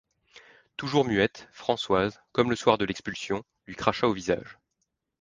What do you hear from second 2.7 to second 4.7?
de l’expulsion, lui cracha au visage.